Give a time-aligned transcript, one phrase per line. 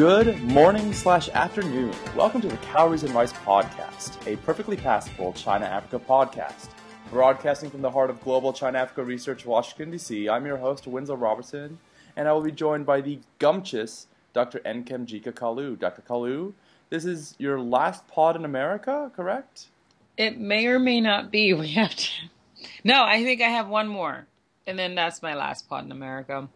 [0.00, 1.94] Good morning slash afternoon.
[2.16, 6.70] Welcome to the Calories and Rice Podcast, a perfectly passable China Africa podcast.
[7.10, 11.16] Broadcasting from the heart of global China Africa research, Washington, D.C., I'm your host, Winslow
[11.16, 11.78] Robertson,
[12.16, 14.60] and I will be joined by the gumptious Dr.
[14.60, 15.78] Nkemjika Kalu.
[15.78, 16.00] Dr.
[16.00, 16.54] Kalu,
[16.88, 19.66] this is your last pod in America, correct?
[20.16, 21.52] It may or may not be.
[21.52, 22.08] We have to.
[22.84, 24.26] No, I think I have one more,
[24.66, 26.48] and then that's my last pod in America.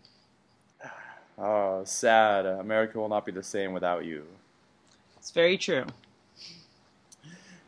[1.36, 2.46] Oh, sad.
[2.46, 4.24] America will not be the same without you.
[5.16, 5.86] It's very true.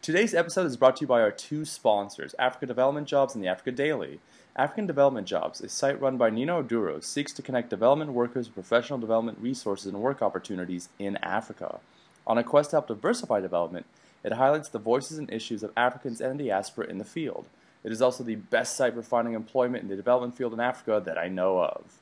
[0.00, 3.48] Today's episode is brought to you by our two sponsors, Africa Development Jobs and the
[3.48, 4.20] Africa Daily.
[4.54, 8.54] African Development Jobs, a site run by Nino Oduro, seeks to connect development workers with
[8.54, 11.80] professional development resources and work opportunities in Africa.
[12.24, 13.86] On a quest to help diversify development,
[14.22, 17.46] it highlights the voices and issues of Africans and the diaspora in the field.
[17.82, 21.02] It is also the best site for finding employment in the development field in Africa
[21.04, 21.98] that I know of.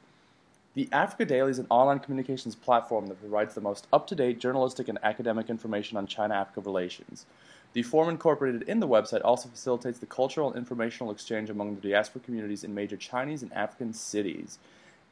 [0.74, 4.40] The Africa Daily is an online communications platform that provides the most up to date
[4.40, 7.26] journalistic and academic information on China Africa relations.
[7.74, 11.80] The form incorporated in the website also facilitates the cultural and informational exchange among the
[11.80, 14.58] diaspora communities in major Chinese and African cities.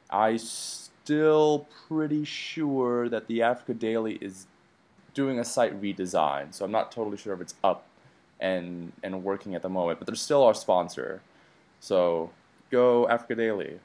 [0.09, 4.47] I still pretty sure that the Africa Daily is
[5.13, 7.85] doing a site redesign, so I'm not totally sure if it's up
[8.37, 11.21] and and working at the moment, but they're still our sponsor.
[11.79, 12.31] So
[12.69, 13.79] go Africa Daily.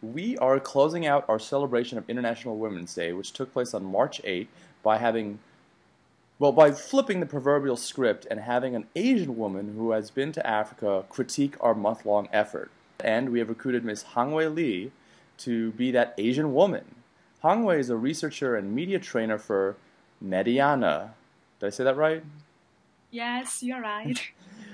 [0.00, 4.20] We are closing out our celebration of International Women's Day, which took place on March
[4.24, 4.48] 8,
[4.82, 5.40] by having
[6.38, 10.46] well, by flipping the proverbial script and having an Asian woman who has been to
[10.46, 12.70] Africa critique our month long effort.
[13.00, 14.04] And we have recruited Ms.
[14.14, 14.92] Hangwei Li
[15.38, 16.84] to be that Asian woman.
[17.42, 19.76] Hangwei is a researcher and media trainer for
[20.24, 21.10] Mediana.
[21.58, 22.22] Did I say that right?
[23.10, 24.20] Yes, you're right.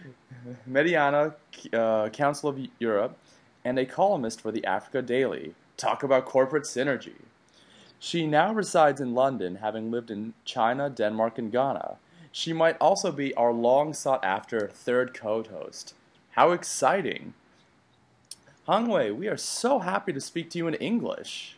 [0.71, 1.35] Mediana,
[1.73, 3.17] uh, Council of Europe,
[3.65, 5.55] and a columnist for the Africa Daily.
[5.77, 7.23] Talk about corporate synergy.
[7.99, 11.97] She now resides in London, having lived in China, Denmark, and Ghana.
[12.31, 15.95] She might also be our long sought after third co host.
[16.33, 17.35] How exciting!
[18.69, 21.57] Hangwei, we are so happy to speak to you in English.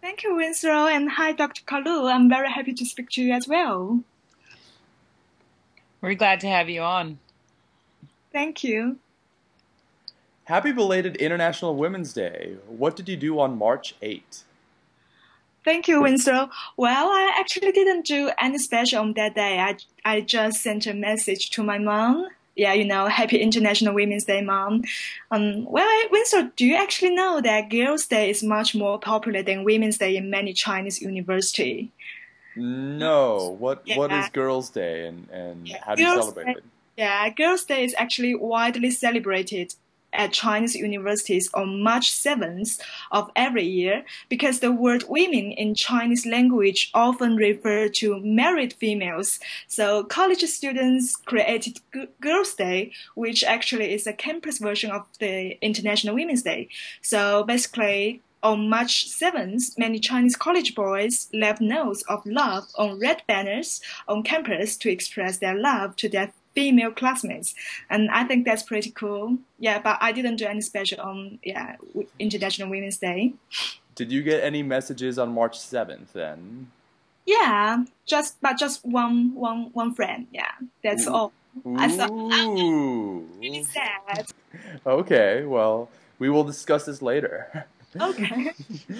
[0.00, 1.62] Thank you, Winslow, and hi, Dr.
[1.64, 2.12] Kalu.
[2.12, 4.04] I'm very happy to speak to you as well.
[6.00, 7.18] We're glad to have you on.
[8.30, 8.98] Thank you.
[10.44, 12.56] Happy belated International Women's Day.
[12.66, 14.42] What did you do on March 8th?
[15.64, 16.50] Thank you, Winslow.
[16.76, 19.58] Well, I actually didn't do any special on that day.
[19.58, 22.28] I, I just sent a message to my mom.
[22.56, 24.84] Yeah, you know, Happy International Women's Day, mom.
[25.30, 29.64] Um, well, Winslow, do you actually know that Girls' Day is much more popular than
[29.64, 31.88] Women's Day in many Chinese universities?
[32.54, 33.56] No.
[33.58, 33.96] What yeah.
[33.96, 36.64] What is Girls' Day and, and yeah, how do you celebrate Day, it?
[36.98, 39.74] Yeah, Girls' Day is actually widely celebrated
[40.14, 42.80] at Chinese universities on March 7th
[43.10, 49.38] of every year because the word women in Chinese language often refer to married females.
[49.68, 55.58] So college students created G- Girls' Day, which actually is a campus version of the
[55.62, 56.68] International Women's Day.
[57.02, 63.22] So basically, on March 7th, many Chinese college boys left notes of love on red
[63.26, 67.54] banners on campus to express their love to their female classmates,
[67.90, 69.38] and I think that's pretty cool.
[69.58, 71.76] Yeah, but I didn't do any special on yeah
[72.18, 73.34] International Women's Day.
[73.94, 76.68] Did you get any messages on March seventh then?
[77.26, 80.26] Yeah, just but just one one one friend.
[80.32, 80.50] Yeah,
[80.82, 81.14] that's Ooh.
[81.14, 81.32] all.
[81.76, 84.26] I thought oh, really sad.
[84.84, 85.88] Okay, well,
[86.18, 87.66] we will discuss this later.
[88.00, 88.50] Okay.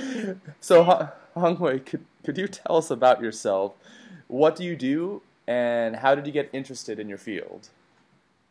[0.61, 3.75] so, Hong Wei, could could you tell us about yourself?
[4.29, 7.69] What do you do and how did you get interested in your field?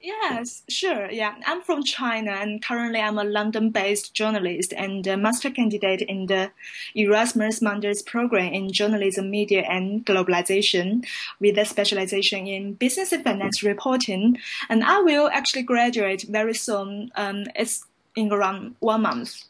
[0.04, 1.10] Yes, sure.
[1.10, 6.02] Yeah, I'm from China and currently I'm a London based journalist and a master candidate
[6.02, 6.52] in the
[6.94, 11.06] Erasmus Mundus program in journalism, media, and globalization
[11.40, 14.38] with a specialization in business and finance reporting.
[14.68, 17.10] And I will actually graduate very soon.
[17.16, 19.46] Um, it's in around one month.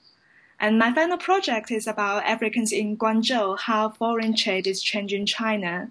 [0.60, 5.90] And my final project is about Africans in Guangzhou, how foreign trade is changing China.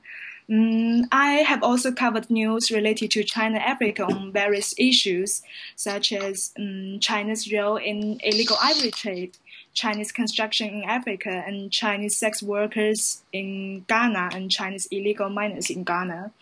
[0.50, 5.42] Um, I have also covered news related to China Africa on various issues,
[5.76, 9.36] such as um, China's role in illegal ivory trade,
[9.74, 15.84] Chinese construction in Africa, and Chinese sex workers in Ghana and Chinese illegal miners in
[15.84, 16.32] Ghana.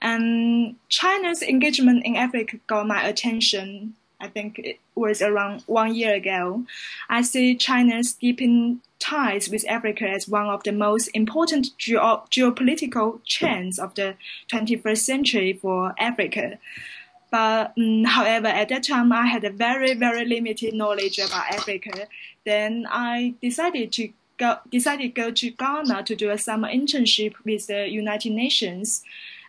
[0.00, 6.14] And China's engagement in Africa got my attention I think it was around one year
[6.14, 6.64] ago.
[7.08, 13.20] I see China's deepening ties with Africa as one of the most important geo- geopolitical
[13.26, 14.16] trends of the
[14.50, 16.58] 21st century for Africa.
[17.30, 22.06] But um, however, at that time, I had a very, very limited knowledge about Africa.
[22.44, 24.08] Then I decided to
[24.38, 29.02] go, decided to go to Ghana to do a summer internship with the United Nations.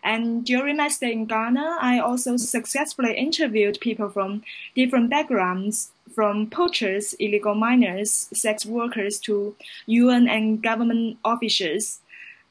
[0.07, 4.41] And during my stay in Ghana, I also successfully interviewed people from
[4.73, 9.53] different backgrounds, from poachers, illegal miners, sex workers to
[9.85, 11.99] UN and government officials.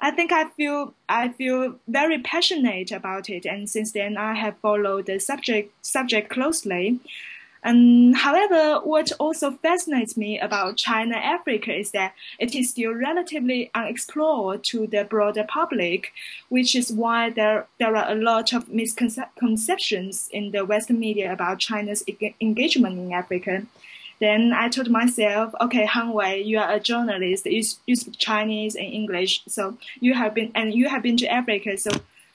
[0.03, 4.58] I think I feel I feel very passionate about it, and since then I have
[4.58, 7.00] followed the subject subject closely.
[7.66, 13.72] And however, what also fascinates me about China Africa is that it is still relatively
[13.74, 16.12] unexplored to the broader public,
[16.48, 21.58] which is why there there are a lot of misconceptions in the Western media about
[21.58, 22.04] China's
[22.40, 23.66] engagement in Africa.
[24.20, 27.46] Then I told myself, okay, Hangwei, you are a journalist.
[27.46, 31.26] You, you speak Chinese and English, so you have been and you have been to
[31.26, 31.90] Africa, so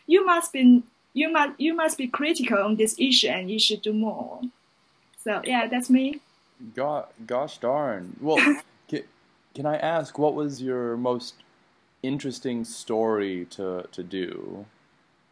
[0.08, 3.82] you must be you must you must be critical on this issue, and you should
[3.82, 4.42] do more.
[5.24, 6.20] So yeah, that's me.
[6.76, 8.16] God, gosh darn.
[8.20, 8.38] Well,
[8.88, 9.04] can,
[9.56, 11.36] can I ask what was your most
[12.04, 14.66] interesting story to to do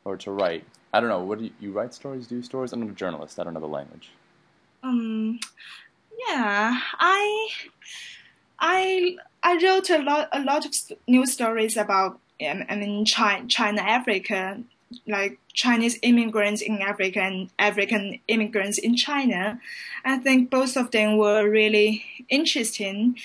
[0.06, 0.66] or to write?
[0.94, 1.24] I don't know.
[1.24, 2.28] What do you, you write stories?
[2.28, 2.74] Do stories?
[2.74, 3.40] I'm not a journalist.
[3.40, 4.12] I don't know the language.
[4.82, 5.40] Um,
[6.28, 7.50] yeah, I,
[8.60, 10.74] I, I wrote a lot, a lot of
[11.08, 14.62] news stories about, I mean, China, China, Africa,
[15.08, 19.60] like Chinese immigrants in Africa and African immigrants in China.
[20.04, 23.18] I think both of them were really interesting,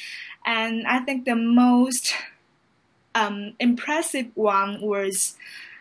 [0.45, 2.15] and I think the most
[3.15, 5.37] um, impressive one was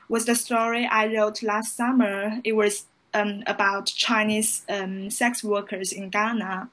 [0.10, 2.40] was the story I wrote last summer.
[2.44, 6.70] It was um, about Chinese um, sex workers in Ghana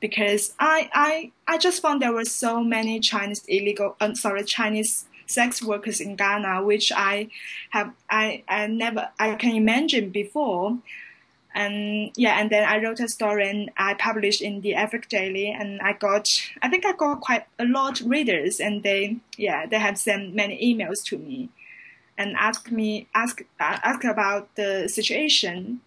[0.00, 5.06] because I, I I just found there were so many Chinese illegal um, sorry Chinese
[5.26, 7.28] sex workers in Ghana which I
[7.70, 10.78] have I, I never I can imagine before
[11.54, 15.48] and yeah and then I wrote a story and I published in the Africa Daily
[15.48, 16.30] and I got
[16.62, 20.34] I think I got quite a lot of readers and they yeah they have sent
[20.34, 21.50] many emails to me
[22.16, 25.80] and ask me ask uh, ask about the situation.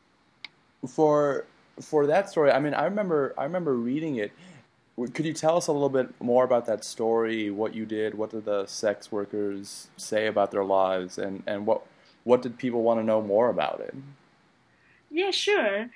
[0.87, 1.45] For
[1.81, 4.31] for that story, I mean, I remember I remember reading it.
[4.97, 7.51] Could you tell us a little bit more about that story?
[7.51, 8.15] What you did?
[8.15, 11.19] What did the sex workers say about their lives?
[11.19, 11.83] And and what
[12.23, 13.95] what did people want to know more about it?
[15.11, 15.89] Yeah, sure.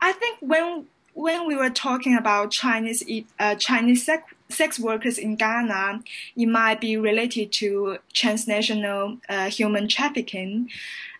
[0.00, 3.02] I think when when we were talking about Chinese
[3.40, 6.02] uh, Chinese sex sex workers in Ghana,
[6.36, 10.70] it might be related to transnational uh, human trafficking.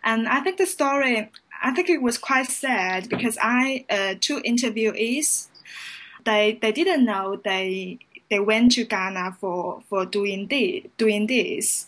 [0.03, 1.29] And I think the story,
[1.61, 5.48] I think it was quite sad because I, uh, two interviewees,
[6.29, 7.99] they, they didn't know they,
[8.29, 11.87] they went to Ghana for, for doing, the, doing this.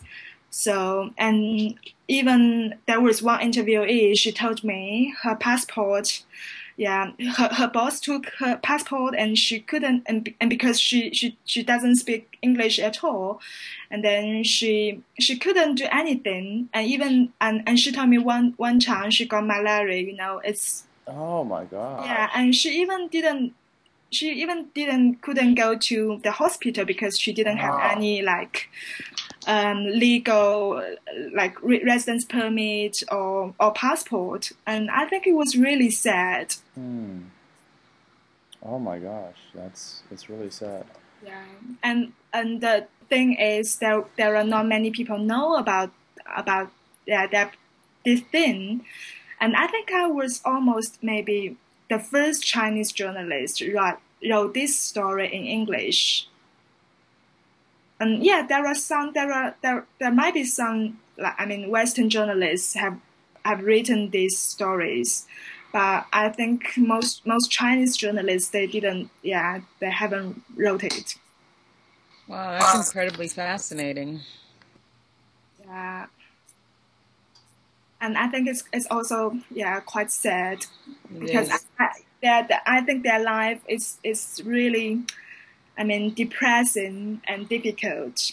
[0.50, 1.78] So, and
[2.08, 6.24] even there was one interviewee, she told me her passport
[6.76, 11.36] yeah, her, her boss took her passport and she couldn't, and, and because she, she,
[11.44, 13.40] she doesn't speak English at all,
[13.90, 16.68] and then she, she couldn't do anything.
[16.72, 20.40] And even, and, and she told me one, one time she got malaria, you know,
[20.42, 20.84] it's.
[21.06, 22.04] Oh my God.
[22.06, 23.54] Yeah, and she even didn't,
[24.12, 28.68] she even didn't, couldn't go to the hospital because she didn't have any like,
[29.46, 30.82] um, legal
[31.34, 36.54] like residence permit or or passport, and I think it was really sad.
[36.74, 37.22] Hmm.
[38.62, 40.84] Oh my gosh, that's that's really sad.
[41.24, 41.44] Yeah,
[41.82, 45.90] and and the thing is, there there are not many people know about
[46.36, 46.70] about
[47.06, 47.54] yeah that
[48.04, 48.84] this thing,
[49.40, 51.56] and I think I was almost maybe
[51.92, 53.98] the first Chinese journalist write
[54.30, 56.28] wrote this story in English
[58.02, 61.70] and yeah, there are some, there are, there, there might be some, like, I mean,
[61.70, 62.98] Western journalists have,
[63.44, 65.24] have written these stories,
[65.72, 71.14] but I think most, most Chinese journalists, they didn't, yeah, they haven't wrote it.
[72.26, 74.22] Wow, that's incredibly fascinating.
[75.64, 76.06] Yeah.
[78.00, 80.66] And I think it's, it's also, yeah, quite sad
[81.16, 81.68] because
[82.22, 85.02] I, I think their life is, is really,
[85.76, 88.32] I mean, depressing and difficult.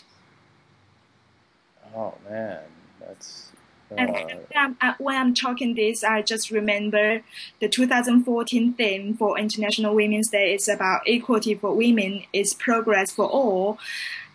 [1.95, 2.59] Oh man,
[2.99, 3.51] that's.
[3.91, 3.95] Uh...
[3.95, 7.21] And uh, when I'm talking this, I just remember
[7.59, 13.25] the 2014 theme for International Women's Day is about equality for women is progress for
[13.25, 13.79] all.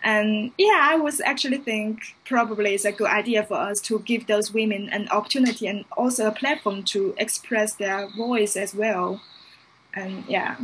[0.03, 4.27] And yeah, I was actually think probably it's a good idea for us to give
[4.27, 9.21] those women an opportunity and also a platform to express their voice as well.
[9.95, 10.57] And yeah.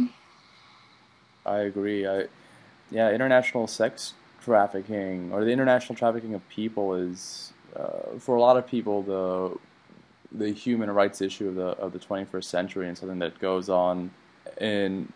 [1.45, 2.07] I agree.
[2.07, 2.25] I,
[2.89, 8.57] yeah, international sex trafficking or the international trafficking of people is, uh, for a lot
[8.57, 9.57] of people, the
[10.33, 14.11] the human rights issue of the of the 21st century and something that goes on
[14.59, 15.11] in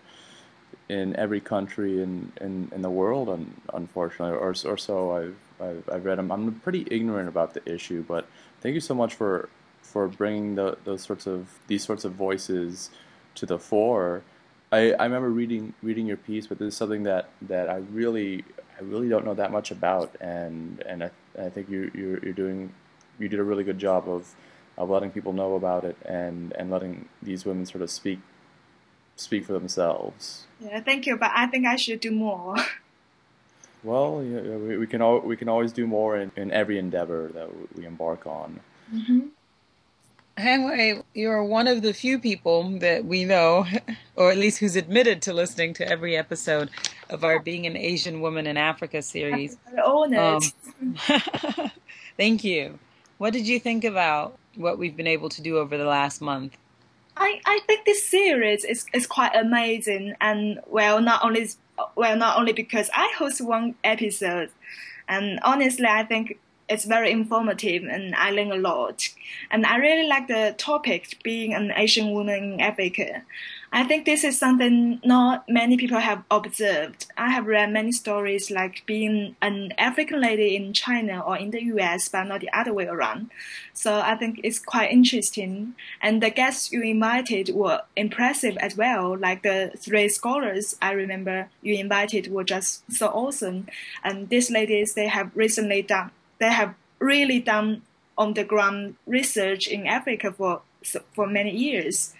[0.89, 5.89] in every country in, in, in the world, un, unfortunately, or, or so I've, I've,
[5.91, 6.19] I've read.
[6.19, 8.27] I'm, I'm pretty ignorant about the issue, but
[8.61, 9.49] thank you so much for
[9.81, 12.89] for bringing the, those sorts of these sorts of voices
[13.35, 14.23] to the fore.
[14.71, 18.43] I, I remember reading reading your piece, but this is something that, that I really
[18.79, 22.33] I really don't know that much about, and and I, I think you you're, you're
[22.33, 22.73] doing
[23.19, 24.33] you did a really good job of
[24.77, 28.19] of letting people know about it and and letting these women sort of speak
[29.15, 30.47] speak for themselves.
[30.59, 32.55] Yeah, thank you, but I think I should do more.
[33.83, 37.29] Well, yeah, we, we can al- we can always do more in, in every endeavor
[37.35, 38.59] that we embark on.
[38.91, 39.27] Mm-hmm.
[40.37, 43.65] Anyway, you're one of the few people that we know,
[44.15, 46.69] or at least who's admitted to listening to every episode
[47.09, 49.57] of our Being an Asian Woman in Africa series.
[49.77, 50.41] I own Um,
[52.17, 52.79] thank you.
[53.17, 56.57] What did you think about what we've been able to do over the last month?
[57.17, 61.47] I, I think this series is, is quite amazing and well not only
[61.95, 64.49] well not only because I host one episode
[65.07, 66.37] and honestly I think
[66.67, 69.09] it's very informative and I learn a lot.
[69.51, 73.23] And I really like the topic being an Asian woman in Africa.
[73.71, 77.07] I think this is something not many people have observed.
[77.17, 81.61] I have read many stories like being an African lady in China or in the
[81.75, 83.31] US, but not the other way around.
[83.73, 85.75] So I think it's quite interesting.
[86.01, 89.17] And the guests you invited were impressive as well.
[89.17, 93.67] Like the three scholars I remember you invited were just so awesome.
[94.05, 97.81] And these ladies, they have recently done they have really done
[98.17, 100.61] on the ground research in Africa for
[101.13, 102.13] for many years.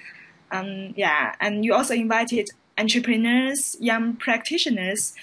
[0.51, 5.13] Um, yeah, and you also invited entrepreneurs, young practitioners.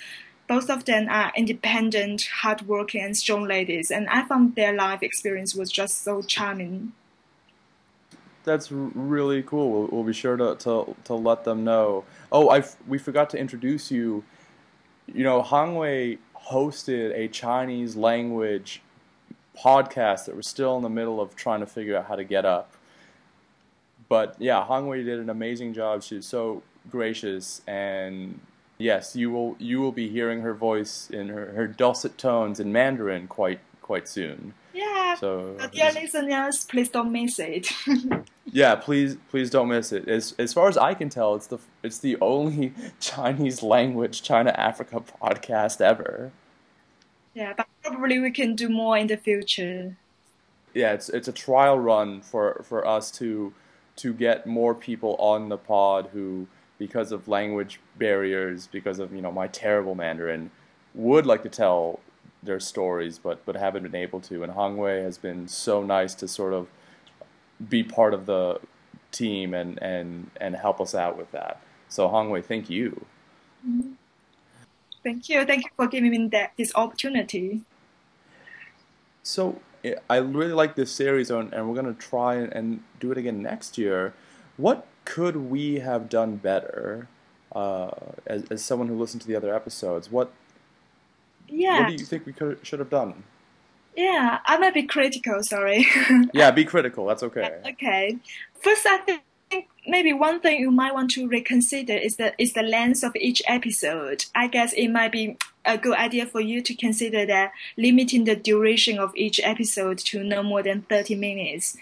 [0.48, 5.54] Both of them are independent, hardworking, and strong ladies, and I found their life experience
[5.54, 6.92] was just so charming.
[8.44, 9.70] That's really cool.
[9.70, 12.04] We'll, we'll be sure to, to to let them know.
[12.30, 14.24] Oh, I we forgot to introduce you.
[15.06, 16.18] You know, Hangwei
[16.50, 18.82] hosted a Chinese language
[19.56, 22.44] podcast that we're still in the middle of trying to figure out how to get
[22.44, 22.72] up.
[24.08, 26.02] But yeah, Hangwei did an amazing job.
[26.02, 28.40] She's so gracious and
[28.78, 32.72] yes, you will you will be hearing her voice in her, her dulcet tones in
[32.72, 34.54] Mandarin quite quite soon.
[34.72, 35.14] Yeah.
[35.16, 37.68] So dear listeners, please don't miss it.
[38.46, 40.08] yeah, please please don't miss it.
[40.08, 44.54] As as far as I can tell, it's the it's the only Chinese language China
[44.56, 46.32] Africa podcast ever.
[47.34, 49.96] Yeah, but probably we can do more in the future.
[50.74, 53.52] Yeah, it's it's a trial run for for us to
[53.96, 56.46] to get more people on the pod who
[56.82, 60.50] because of language barriers, because of, you know, my terrible Mandarin,
[60.94, 62.00] would like to tell
[62.42, 64.42] their stories but but haven't been able to.
[64.42, 66.68] And Hangwei has been so nice to sort of
[67.68, 68.60] be part of the
[69.10, 71.60] team and and and help us out with that.
[71.88, 73.04] So Hangwei, thank you.
[73.66, 73.92] Mm-hmm.
[75.02, 75.44] Thank you.
[75.44, 77.62] Thank you for giving me that, this opportunity.
[79.24, 79.60] So
[80.08, 83.76] I really like this series, and we're going to try and do it again next
[83.78, 84.14] year.
[84.56, 87.08] What could we have done better?
[87.50, 87.90] Uh,
[88.26, 90.32] as, as someone who listened to the other episodes, what
[91.52, 91.80] yeah.
[91.80, 93.22] What do you think we could should have done?
[93.96, 95.42] Yeah, I might be critical.
[95.42, 95.86] Sorry.
[96.32, 97.06] yeah, be critical.
[97.06, 97.60] That's okay.
[97.66, 98.18] Okay.
[98.60, 99.22] First, I think
[99.86, 103.42] maybe one thing you might want to reconsider is the is the length of each
[103.46, 104.24] episode.
[104.34, 108.36] I guess it might be a good idea for you to consider that limiting the
[108.36, 111.76] duration of each episode to no more than thirty minutes.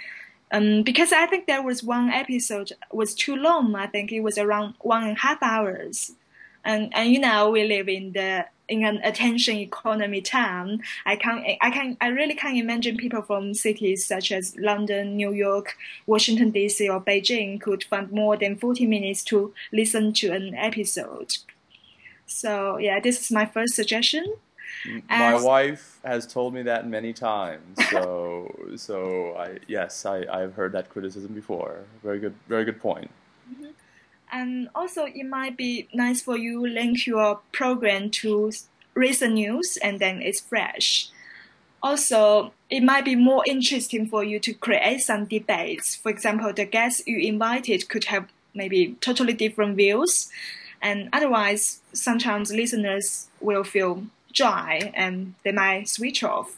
[0.52, 3.76] Um, because I think there was one episode was too long.
[3.76, 6.12] I think it was around one and a half hours,
[6.64, 11.44] and and you know we live in the in an attention economy town, I can
[11.60, 15.74] I can I really can imagine people from cities such as London, New York,
[16.06, 16.88] Washington D.C.
[16.88, 21.36] or Beijing could find more than 40 minutes to listen to an episode.
[22.26, 24.24] So yeah, this is my first suggestion.
[25.08, 27.78] My wife has told me that many times.
[27.90, 31.80] So so I yes, I, I've heard that criticism before.
[32.02, 33.10] Very good very good point.
[34.32, 38.52] And also, it might be nice for you link your program to
[38.94, 41.08] recent news and then it's fresh.
[41.82, 45.96] Also, it might be more interesting for you to create some debates.
[45.96, 50.28] For example, the guests you invited could have maybe totally different views,
[50.82, 56.56] and otherwise, sometimes listeners will feel dry and they might switch off.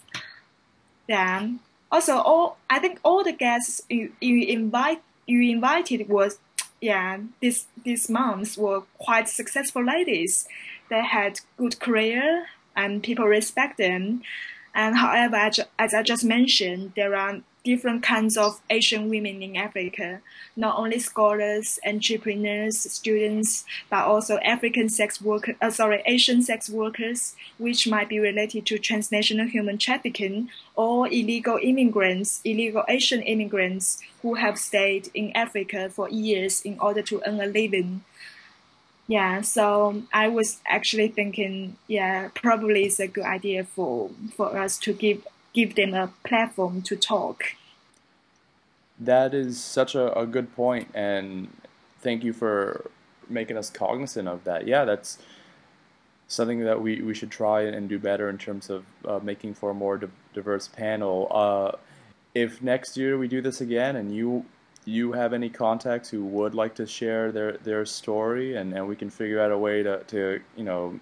[1.09, 1.61] Then,
[1.91, 6.39] also, all I think all the guests you, you invite you invited was
[6.83, 10.49] yeah, these these moms were quite successful ladies.
[10.91, 12.47] They had good career
[12.77, 14.23] and people respect them.
[14.75, 20.21] And however, as I just mentioned, there are different kinds of Asian women in Africa,
[20.57, 27.37] not only scholars, entrepreneurs, students, but also African sex workers, uh, sorry, Asian sex workers,
[27.59, 34.35] which might be related to transnational human trafficking or illegal immigrants, illegal Asian immigrants who
[34.35, 38.03] have stayed in Africa for years in order to earn a living.
[39.09, 44.79] Yeah, so I was actually thinking, yeah, probably it's a good idea for for us
[44.79, 47.45] to give give them a platform to talk.
[48.99, 51.49] That is such a, a good point, and
[52.01, 52.91] thank you for
[53.29, 54.67] making us cognizant of that.
[54.67, 55.19] Yeah, that's
[56.29, 59.71] something that we, we should try and do better in terms of uh, making for
[59.71, 61.29] a more di- diverse panel.
[61.31, 61.73] Uh,
[62.35, 64.45] if next year we do this again and you
[64.85, 68.97] you have any contacts who would like to share their, their story and, and we
[68.97, 70.99] can figure out a way to, to you know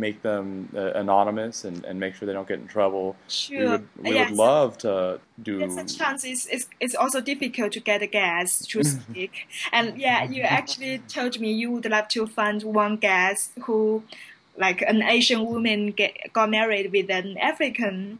[0.00, 3.16] make them uh, anonymous and, and make sure they don't get in trouble.
[3.28, 3.58] Sure.
[3.58, 4.30] We would we Yes.
[4.30, 5.58] would love to do.
[5.60, 9.46] Yes, a chance is it's, it's also difficult to get a guest to speak.
[9.72, 14.02] and yeah, you actually told me you would love to find one guest who,
[14.56, 18.18] like an Asian woman, get, got married with an African.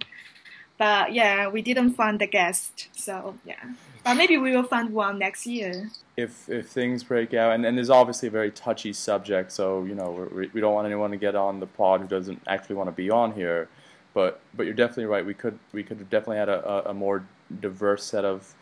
[0.78, 2.88] But yeah, we didn't find the guest.
[2.92, 3.64] So yeah,
[4.04, 5.90] but maybe we will find one next year.
[6.20, 9.94] If if things break out, and, and there's obviously a very touchy subject, so you
[9.94, 12.88] know we we don't want anyone to get on the pod who doesn't actually want
[12.88, 13.68] to be on here.
[14.14, 15.24] But but you're definitely right.
[15.24, 17.24] We could we could have definitely had a, a, a more
[17.60, 18.54] diverse set of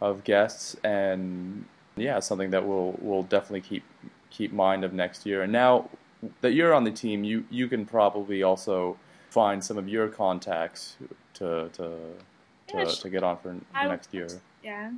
[0.00, 1.64] of guests, and
[1.96, 3.84] yeah, something that we'll we'll definitely keep
[4.30, 5.42] keep mind of next year.
[5.42, 5.88] And now
[6.40, 8.98] that you're on the team, you you can probably also
[9.30, 10.96] find some of your contacts
[11.34, 11.98] to to
[12.68, 14.28] to, Yeah, to get on for I- next year.
[14.62, 14.90] Yeah.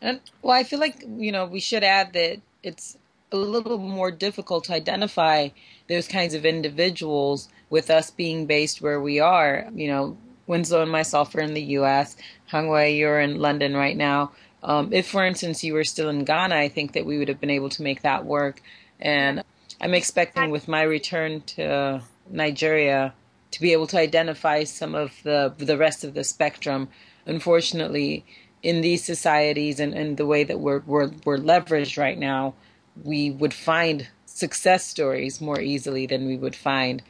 [0.00, 2.96] And well, I feel like you know we should add that it's
[3.32, 5.48] a little more difficult to identify
[5.88, 9.68] those kinds of individuals with us being based where we are.
[9.74, 12.16] You know, Winslow and myself are in the U.S.
[12.50, 14.32] Hangwei, you're in London right now.
[14.62, 17.40] Um, if, for instance, you were still in Ghana, I think that we would have
[17.40, 18.62] been able to make that work.
[18.98, 19.44] And
[19.80, 23.14] I'm expecting with my return to Nigeria
[23.50, 26.88] to be able to identify some of the the rest of the spectrum.
[27.26, 28.24] Unfortunately,
[28.62, 32.54] in these societies and, and the way that we're, we're we're leveraged right now,
[33.02, 37.02] we would find success stories more easily than we would find,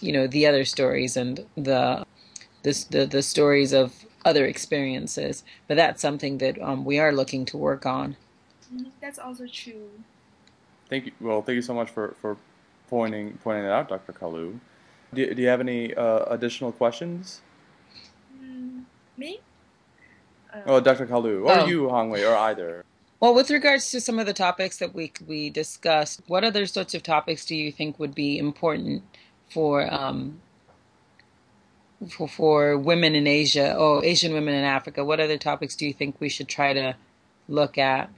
[0.00, 2.04] you know, the other stories and the
[2.62, 5.44] the the, the stories of other experiences.
[5.68, 8.16] But that's something that um, we are looking to work on.
[8.72, 9.90] Mhm, That's also true.
[10.88, 11.12] Thank you.
[11.20, 12.36] Well, thank you so much for, for
[12.88, 14.12] pointing pointing that out, Dr.
[14.12, 14.58] Kalu.
[15.12, 17.40] Do, do you have any uh, additional questions?
[18.36, 18.84] Mm,
[19.16, 19.40] me?
[20.54, 21.06] Uh, Oh, Dr.
[21.06, 21.66] Kalu, or Oh.
[21.66, 22.84] you, Hongwei, or either.
[23.20, 26.94] Well, with regards to some of the topics that we we discussed, what other sorts
[26.94, 29.02] of topics do you think would be important
[29.48, 30.40] for um,
[32.10, 35.04] for, for women in Asia or Asian women in Africa?
[35.04, 36.96] What other topics do you think we should try to
[37.48, 38.10] look at?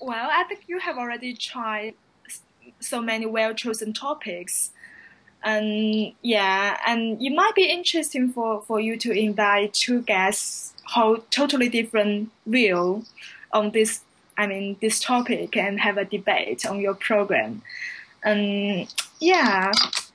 [0.00, 1.94] Well, I think you have already tried
[2.80, 4.70] so many well chosen topics.
[5.42, 11.30] And yeah, and it might be interesting for, for you to invite two guests hold
[11.30, 13.04] totally different view
[13.52, 14.00] on this
[14.38, 17.62] I mean this topic and have a debate on your program.
[18.22, 19.72] And yeah,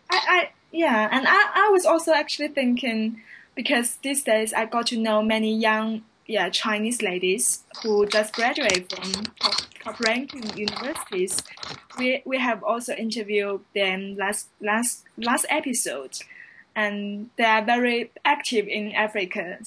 [0.10, 3.22] I, I yeah, and I, I was also actually thinking
[3.56, 8.92] because these days I got to know many young yeah Chinese ladies who just graduate
[8.94, 11.42] from top, top ranking universities.
[11.98, 16.20] We we have also interviewed them last last last episode,
[16.76, 19.58] and they are very active in Africa.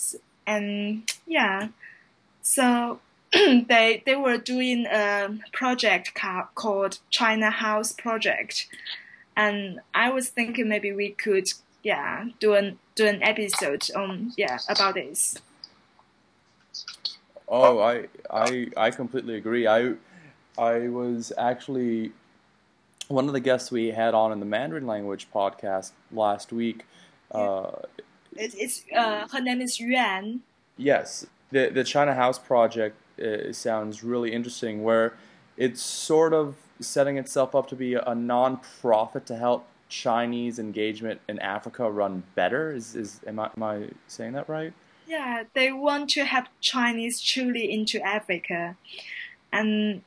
[0.46, 1.68] And yeah,
[2.42, 3.00] so
[3.32, 8.68] they they were doing a project ca- called China House Project,
[9.36, 11.48] and I was thinking maybe we could
[11.82, 15.36] yeah do an do an episode on yeah about this.
[17.48, 19.66] Oh, I, I, I completely agree.
[19.66, 19.94] I,
[20.56, 22.12] I was actually
[23.08, 26.84] one of the guests we had on in the Mandarin language podcast last week.
[27.30, 27.72] Uh,
[28.36, 30.40] It's, it's uh, her name is Yuan.
[30.76, 34.82] Yes, the the China House project uh, sounds really interesting.
[34.82, 35.14] Where
[35.56, 41.20] it's sort of setting itself up to be a, a non-profit to help Chinese engagement
[41.28, 42.72] in Africa run better.
[42.72, 44.72] Is is am I, am I saying that right?
[45.06, 48.76] Yeah, they want to have Chinese truly into Africa,
[49.52, 50.02] and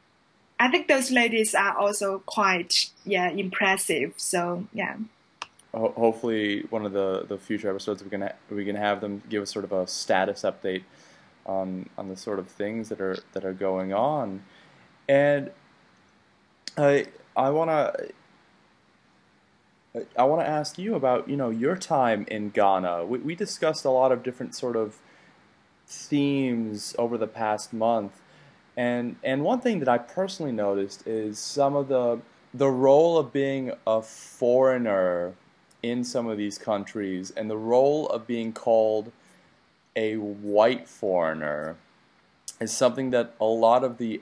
[0.59, 4.13] I think those ladies are also quite yeah impressive.
[4.17, 4.97] So yeah.
[5.73, 9.43] Ho- hopefully, one of the, the future episodes we can we can have them give
[9.43, 10.83] us sort of a status update
[11.45, 14.43] on on the sort of things that are that are going on,
[15.07, 15.51] and
[16.77, 18.11] I I want to
[20.17, 23.05] I want to ask you about you know your time in Ghana.
[23.05, 24.99] We we discussed a lot of different sort of
[25.87, 28.21] themes over the past month.
[28.75, 32.21] And and one thing that I personally noticed is some of the
[32.53, 35.33] the role of being a foreigner
[35.89, 39.11] in some of these countries and the role of being called
[39.95, 41.75] a white foreigner
[42.59, 44.21] is something that a lot of the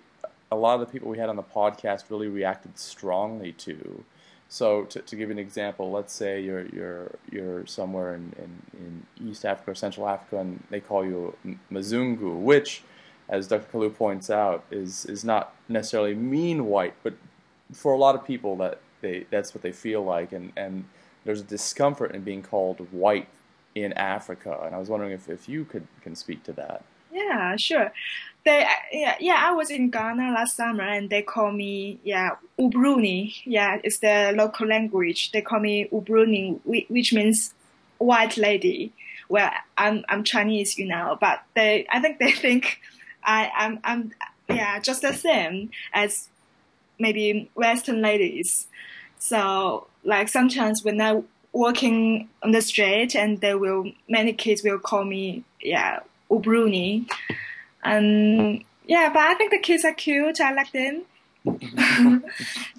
[0.52, 4.04] a lot of the people we had on the podcast really reacted strongly to.
[4.48, 9.30] So to, to give an example, let's say you're you're you're somewhere in, in, in
[9.30, 11.36] East Africa or Central Africa and they call you
[11.72, 12.84] Mzungu, which,
[13.28, 13.68] as Dr.
[13.72, 17.16] Kalu points out, is is not necessarily mean white, but
[17.74, 20.86] for a lot of people that they that's what they feel like and, and
[21.26, 23.28] there's a discomfort in being called white
[23.74, 24.58] in Africa.
[24.64, 26.84] And I was wondering if, if you could can speak to that.
[27.12, 27.92] Yeah, sure.
[28.46, 33.36] They yeah yeah I was in Ghana last summer and they call me yeah Obroni.
[33.44, 35.32] Yeah, it's the local language.
[35.32, 37.54] They call me Obroni, which means
[37.98, 38.94] white lady.
[39.30, 42.80] Well, I'm I'm Chinese, you know, but they I think they think
[43.24, 44.14] I I'm I'm
[44.48, 46.30] yeah just the same as
[47.00, 48.68] maybe Western ladies.
[49.18, 54.80] So like sometimes when I walking on the street and they will many kids will
[54.80, 57.10] call me yeah Obroni.
[57.84, 60.40] And yeah, but I think the kids are cute.
[60.42, 61.04] I like them.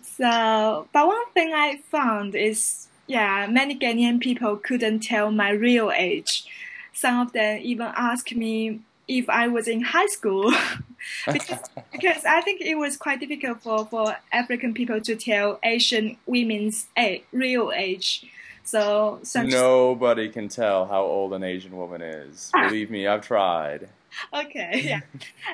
[0.02, 5.90] so, but one thing I found is, yeah, many Ghanaian people couldn't tell my real
[5.90, 6.46] age.
[6.92, 10.52] Some of them even asked me if I was in high school,
[11.32, 11.60] because,
[11.92, 16.86] because I think it was quite difficult for, for African people to tell Asian women's
[16.96, 18.26] a, real age.
[18.64, 22.50] So nobody can tell how old an Asian woman is.
[22.52, 22.68] Ah.
[22.68, 23.88] Believe me, I've tried.
[24.34, 25.00] Okay, yeah.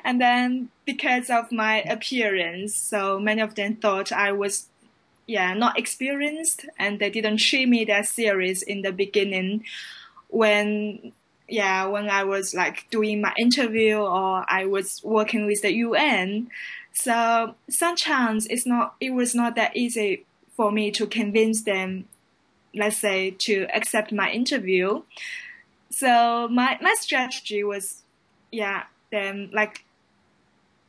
[0.04, 4.68] and then because of my appearance, so many of them thought I was
[5.26, 9.64] yeah, not experienced and they didn't treat me that serious in the beginning
[10.28, 11.12] when
[11.52, 16.50] yeah, when I was like doing my interview or I was working with the UN.
[16.92, 20.24] So sometimes it's not it was not that easy
[20.56, 22.06] for me to convince them
[22.74, 25.02] let's say, to accept my interview.
[25.90, 28.02] So my, my strategy was,
[28.50, 29.84] yeah, then like,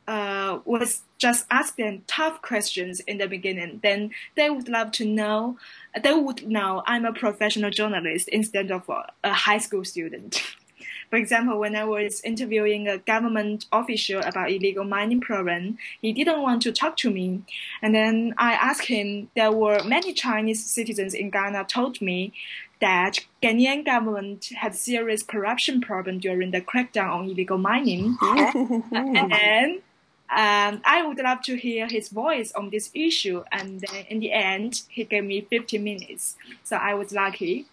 [0.06, 3.80] uh, was just ask them tough questions in the beginning.
[3.82, 5.58] Then they would love to know,
[6.02, 10.42] they would know I'm a professional journalist instead of a, high school student.
[11.10, 16.42] For example, when I was interviewing a government official about illegal mining program, he didn't
[16.42, 17.42] want to talk to me.
[17.82, 22.32] And then I asked him, there were many Chinese citizens in Ghana told me
[22.80, 28.16] that Ghanaian government had serious corruption problem during the crackdown on illegal mining.
[28.22, 29.82] and then
[30.30, 33.44] um, I would love to hear his voice on this issue.
[33.52, 36.36] And then in the end, he gave me 15 minutes.
[36.62, 37.66] So I was lucky.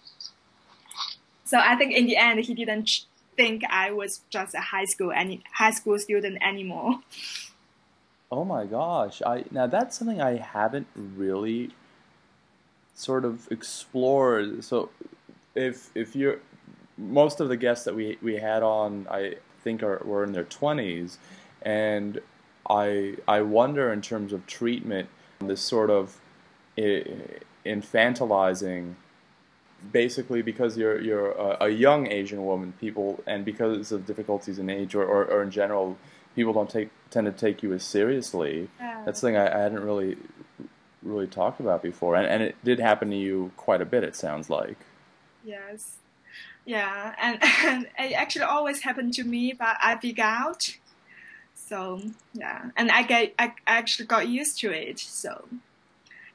[1.45, 5.11] So I think in the end, he didn't think I was just a high school
[5.11, 6.99] any high school student anymore.
[8.31, 9.21] Oh my gosh!
[9.25, 11.71] I now that's something I haven't really
[12.93, 14.63] sort of explored.
[14.63, 14.89] So
[15.55, 16.39] if if you're
[16.97, 20.45] most of the guests that we we had on, I think are were in their
[20.45, 21.17] twenties,
[21.61, 22.21] and
[22.71, 26.21] I I wonder in terms of treatment, this sort of
[26.77, 28.95] infantilizing
[29.91, 34.69] basically because you're you're a, a, young Asian woman, people and because of difficulties in
[34.69, 35.97] age or, or, or, in general,
[36.35, 38.69] people don't take tend to take you as seriously.
[38.79, 39.01] Yeah.
[39.05, 40.15] That's something I, I, hadn't really
[41.03, 44.03] really talked about before, and and it did happen to you quite a bit.
[44.03, 44.77] It sounds like.
[45.43, 45.97] Yes,
[46.65, 50.77] yeah, and, and it actually always happened to me, but I figured out.
[51.67, 52.01] So
[52.33, 54.99] yeah, and I get I actually got used to it.
[54.99, 55.47] So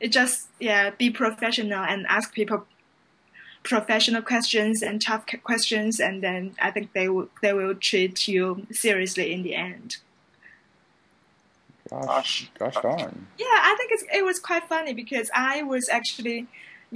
[0.01, 2.67] it just yeah, be professional and ask people
[3.63, 8.67] professional questions and tough questions, and then I think they will they will treat you
[8.73, 9.99] seriously in the end.
[11.91, 13.27] Gosh, gosh darn.
[13.39, 16.47] Yeah, I think it was quite funny because I was actually,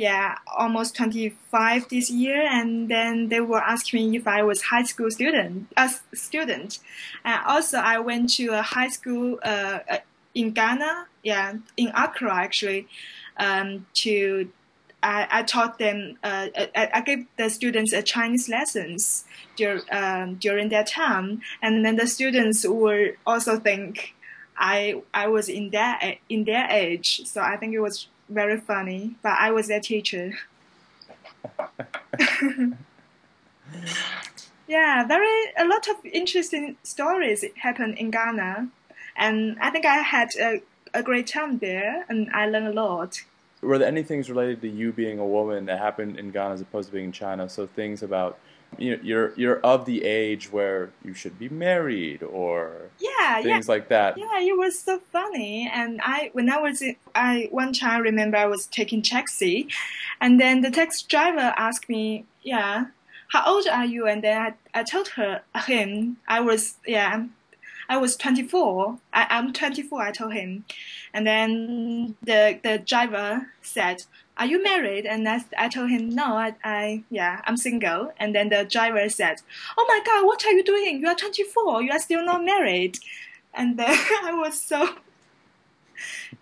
[0.01, 4.85] yeah, almost 25 this year, and then they were asking me if I was high
[4.85, 6.79] school student, a student.
[7.23, 9.99] And also, I went to a high school uh, uh
[10.35, 12.87] in Ghana, yeah, in Accra actually,
[13.37, 14.51] um, to
[15.03, 19.25] I, I taught them, uh, I, I, gave the students a Chinese lessons
[19.57, 24.15] dur, um, during that time, and then the students would also think
[24.57, 29.17] I I was in their in their age, so I think it was very funny.
[29.23, 30.39] But I was their teacher.
[34.69, 38.69] yeah, very a lot of interesting stories happen in Ghana,
[39.17, 40.63] and I think I had a,
[40.95, 43.23] a great time there, and I learned a lot
[43.63, 46.61] were there any things related to you being a woman that happened in Ghana as
[46.61, 47.49] opposed to being in China?
[47.49, 48.39] So things about
[48.79, 53.73] you're you're of the age where you should be married or yeah things yeah.
[53.73, 54.17] like that.
[54.17, 55.71] Yeah, it was so funny.
[55.73, 59.69] And I when I was in, I one time I remember I was taking taxi,
[60.21, 62.87] and then the taxi driver asked me, yeah,
[63.29, 64.07] how old are you?
[64.07, 67.27] And then I I told her him I was yeah.
[67.91, 68.99] I was 24.
[69.13, 70.01] I, I'm 24.
[70.01, 70.65] I told him,
[71.13, 74.05] and then the the driver said,
[74.41, 75.05] are you married?
[75.05, 78.13] And I, I told him, no, I, I, yeah, I'm single.
[78.19, 79.43] And then the driver said,
[79.77, 81.01] oh my God, what are you doing?
[81.01, 81.83] You are 24.
[81.83, 82.99] You are still not married.
[83.53, 83.91] And then
[84.23, 84.95] I was so,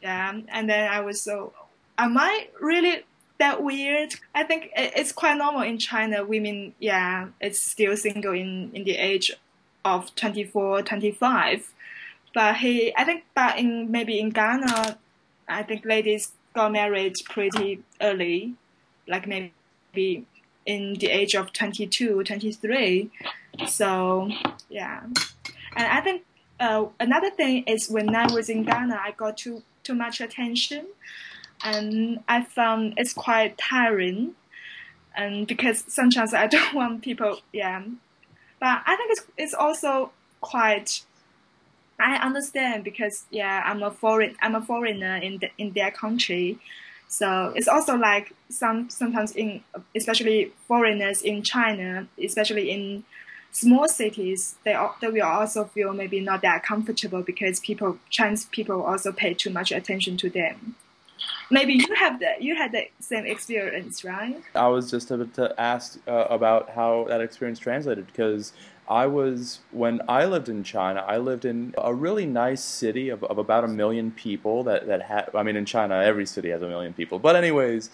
[0.00, 0.38] yeah.
[0.48, 1.52] And then I was so,
[1.98, 3.02] am I really
[3.38, 4.14] that weird?
[4.32, 6.24] I think it's quite normal in China.
[6.24, 9.32] Women, yeah, it's still single in, in the age
[9.84, 11.72] of 24, 25.
[12.34, 14.98] But he, I think, but in maybe in Ghana,
[15.48, 18.54] I think ladies got married pretty early,
[19.06, 20.26] like maybe
[20.66, 23.10] in the age of 22, 23.
[23.66, 24.30] So,
[24.68, 25.02] yeah.
[25.74, 26.22] And I think
[26.60, 30.86] uh, another thing is when I was in Ghana, I got too, too much attention.
[31.64, 34.34] And I found it's quite tiring.
[35.16, 37.82] And because sometimes I don't want people, yeah.
[38.60, 41.02] But I think it's, it's also quite
[42.00, 46.58] I understand because yeah, I'm a foreign I'm a foreigner in the, in their country,
[47.08, 49.62] so it's also like some sometimes in
[49.96, 53.04] especially foreigners in China, especially in
[53.50, 58.82] small cities, they they will also feel maybe not that comfortable because people Chinese people
[58.82, 60.76] also pay too much attention to them.
[61.50, 64.42] Maybe you have the you had the same experience, right?
[64.54, 68.52] I was just about to ask uh, about how that experience translated because
[68.88, 73.22] I was, when I lived in China, I lived in a really nice city of,
[73.24, 76.62] of about a million people that, that had, I mean, in China, every city has
[76.62, 77.18] a million people.
[77.18, 77.90] But, anyways,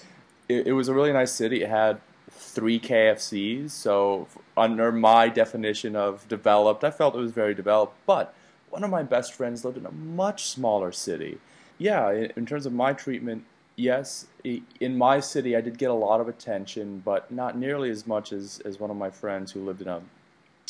[0.48, 1.62] it, it was a really nice city.
[1.62, 3.70] It had three KFCs.
[3.70, 7.96] So, under my definition of developed, I felt it was very developed.
[8.06, 8.32] But
[8.70, 11.38] one of my best friends lived in a much smaller city.
[11.78, 13.44] Yeah, in, terms of my treatment,
[13.76, 18.06] yes, in my city, I did get a lot of attention, but not nearly as
[18.06, 20.00] much as, as one of my friends who lived in a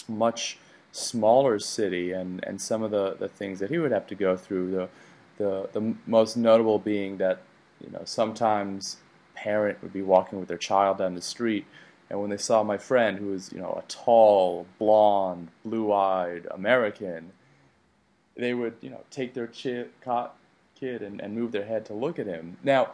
[0.09, 0.59] much
[0.93, 4.37] smaller city and, and some of the, the things that he would have to go
[4.37, 4.71] through.
[4.71, 4.89] The,
[5.39, 7.43] the, the most notable being that
[7.81, 8.99] you know sometimes
[9.35, 11.67] parent would be walking with their child down the street
[12.09, 17.33] and when they saw my friend who was you know a tall blonde blue-eyed american
[18.37, 19.47] they would you know take their
[20.75, 22.57] kid and, and move their head to look at him.
[22.63, 22.91] Now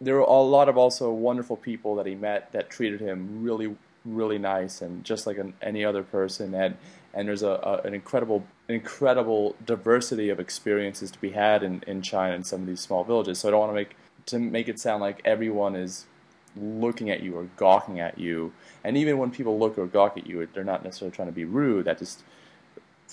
[0.00, 3.76] there were a lot of also wonderful people that he met that treated him really
[4.04, 6.54] really nice and just like an, any other person.
[6.54, 6.76] And
[7.12, 12.02] and there's a, a, an incredible incredible diversity of experiences to be had in, in
[12.02, 13.38] China in some of these small villages.
[13.38, 16.06] So I don't want to make to make it sound like everyone is
[16.56, 18.52] looking at you or gawking at you.
[18.84, 21.44] And even when people look or gawk at you they're not necessarily trying to be
[21.44, 21.86] rude.
[21.86, 22.22] That just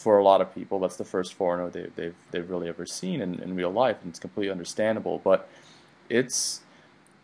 [0.02, 3.22] for a lot of people that's the first foreigner they, they've they've really ever seen
[3.22, 5.48] in, in real life and it's completely understandable but
[6.10, 6.62] it's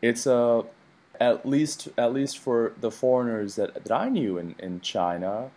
[0.02, 0.64] it's a
[1.20, 5.50] at least at least for the foreigners that, that I knew in, in China,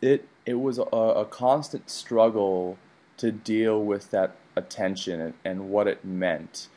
[0.00, 2.78] it it was a, a constant struggle
[3.16, 6.68] to deal with that attention and, and, what it meant.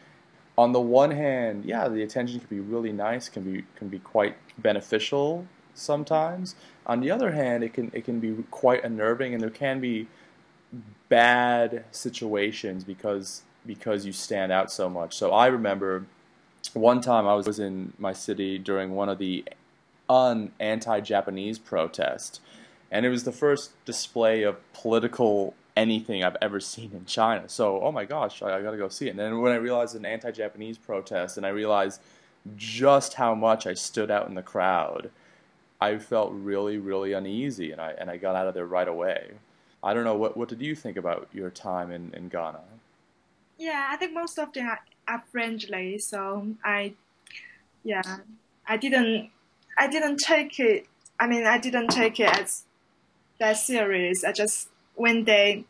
[0.58, 4.00] On the one hand, yeah, the attention can be really nice, can be can be
[4.00, 5.46] quite beneficial
[5.78, 6.56] sometimes.
[6.86, 10.08] On the other hand, it can it can be quite unnerving, and there can be
[11.10, 15.16] bad situations because because you stand out so much.
[15.16, 16.06] So I remember
[16.74, 19.46] one time I was in my city during one of the
[20.10, 22.40] un anti-Japanese protests,
[22.92, 27.48] and it was the first display of political anything I've ever seen in China.
[27.48, 29.12] So, oh my gosh, I, I got to go see it.
[29.12, 32.02] And then when I realized an anti-Japanese protest, and I realized
[32.56, 35.12] just how much I stood out in the crowd,
[35.80, 39.32] I felt really, really uneasy, and I and I got out of there right away.
[39.84, 42.62] I don't know what what did you think about your time in, in Ghana?
[43.58, 44.70] Yeah, I think most of them
[45.08, 46.00] are friendly.
[46.00, 46.94] So I,
[47.84, 48.18] yeah,
[48.68, 49.30] I didn't,
[49.78, 50.88] I didn't take it.
[51.20, 52.64] I mean, I didn't take it as
[53.40, 54.24] that serious.
[54.24, 55.64] I just when they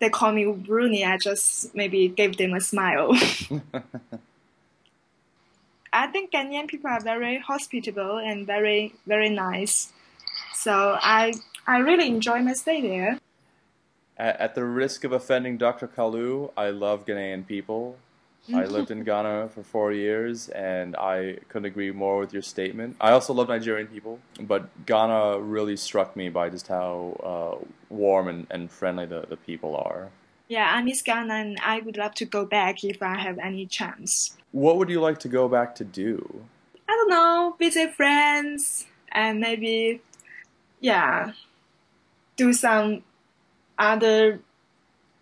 [0.00, 3.12] they call me Bruni, I just maybe gave them a smile.
[5.94, 9.92] I think Ghanaian people are very hospitable and very very nice.
[10.54, 11.34] So I
[11.66, 13.18] I really enjoy my stay there.
[14.16, 15.88] At, at the risk of offending Dr.
[15.88, 17.96] Kalu, I love Ghanaian people.
[18.52, 22.96] I lived in Ghana for four years, and I couldn't agree more with your statement.
[23.00, 27.16] I also love Nigerian people, but Ghana really struck me by just how
[27.62, 30.10] uh, warm and, and friendly the, the people are.
[30.48, 33.66] Yeah, I miss Ghana, and I would love to go back if I have any
[33.66, 34.36] chance.
[34.52, 36.44] What would you like to go back to do?
[36.88, 40.02] I don't know, visit friends, and maybe,
[40.80, 41.32] yeah,
[42.36, 43.02] do some
[43.78, 44.40] other,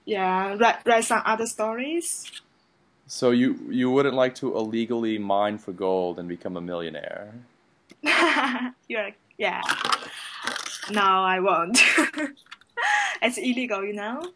[0.05, 2.31] yeah, write write some other stories.
[3.07, 7.33] So you you wouldn't like to illegally mine for gold and become a millionaire?
[8.89, 9.61] You're yeah.
[10.91, 11.81] No, I won't.
[13.23, 14.33] it's illegal, you know.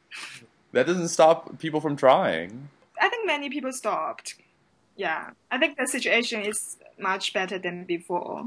[0.73, 2.69] That doesn't stop people from trying.
[3.01, 4.37] I think many people stopped.
[4.97, 8.47] Yeah, I think the situation is much better than before.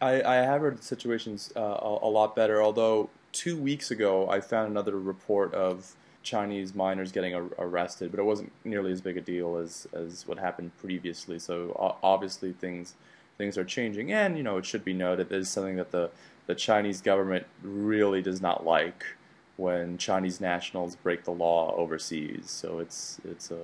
[0.00, 4.28] I, I have heard the situation's uh, a, a lot better, although two weeks ago
[4.30, 9.00] I found another report of Chinese miners getting ar- arrested, but it wasn't nearly as
[9.00, 11.38] big a deal as, as what happened previously.
[11.38, 12.94] So obviously things
[13.38, 16.10] things are changing, and you know it should be noted is something that the
[16.46, 19.04] the Chinese government really does not like
[19.60, 22.44] when Chinese nationals break the law overseas.
[22.46, 23.60] So it's it's a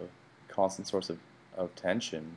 [0.48, 1.18] constant source of,
[1.56, 2.36] of tension.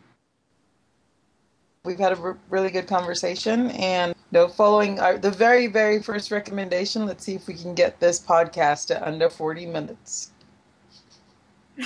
[1.84, 6.32] We've had a really good conversation, and you know, following our, the very, very first
[6.32, 10.32] recommendation, let's see if we can get this podcast to under 40 minutes.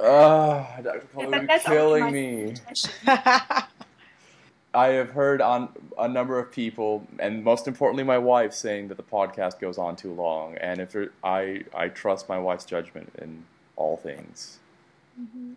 [0.00, 1.08] Ah, uh, Dr.
[1.18, 2.54] you're killing me.
[4.78, 8.96] I have heard on a number of people, and most importantly, my wife, saying that
[8.96, 10.54] the podcast goes on too long.
[10.68, 13.30] And if I I trust my wife's judgment in
[13.74, 14.58] all things.
[15.20, 15.54] Mm-hmm.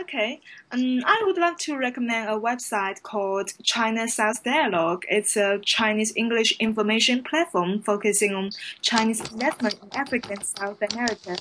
[0.00, 5.04] Okay, um, I would like to recommend a website called China South Dialogue.
[5.16, 11.36] It's a Chinese English information platform focusing on Chinese investment in Africa and South America.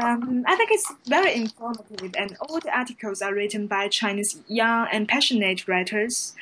[0.00, 4.86] Um, I think it's very informative, and all the articles are written by Chinese young
[4.92, 6.34] and passionate writers.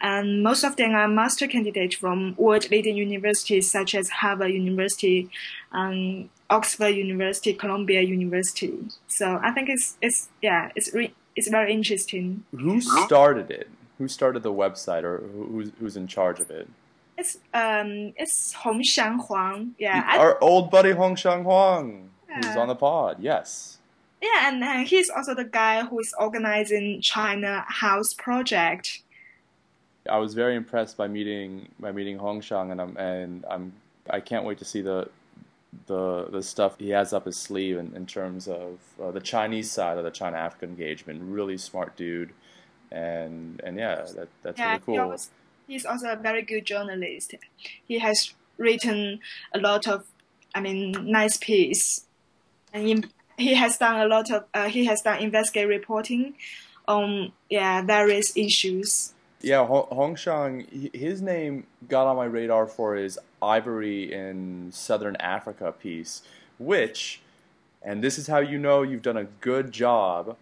[0.00, 5.28] And most of them are master candidates from world-leading universities such as Harvard University,
[5.72, 8.72] um, Oxford University, Columbia University.
[9.08, 12.44] So I think it's it's yeah it's re- it's very interesting.
[12.52, 13.68] Who started it?
[13.98, 16.68] Who started the website, or who's who's in charge of it?
[17.18, 19.74] It's um it's Hongxiang Huang.
[19.78, 23.16] Yeah, our old buddy Hongxiang Huang who's on the pod.
[23.20, 23.78] Yes.
[24.22, 29.02] Yeah, and uh, he's also the guy who is organizing China House Project.
[30.10, 33.72] I was very impressed by meeting by meeting Hongxiang, and I'm and I'm
[34.10, 35.08] I can't wait to see the
[35.86, 39.70] the the stuff he has up his sleeve in, in terms of uh, the Chinese
[39.70, 41.22] side of the China Africa engagement.
[41.22, 42.30] Really smart dude,
[42.90, 44.94] and and yeah, that that's yeah, really cool.
[44.94, 45.30] He always,
[45.66, 47.34] he's also a very good journalist.
[47.88, 49.20] He has written
[49.54, 50.04] a lot of,
[50.54, 52.04] I mean, nice piece
[52.72, 56.34] and he has done a lot of uh, he has done investigative reporting
[56.86, 59.14] on yeah various issues.
[59.42, 66.20] Yeah, Hongxiang, his name got on my radar for his ivory in Southern Africa piece,
[66.58, 67.22] which,
[67.82, 70.36] and this is how you know you've done a good job.